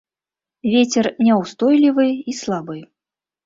Вецер 0.75 1.11
няўстойлівы 1.29 2.09
і 2.29 2.39
слабы. 2.41 2.77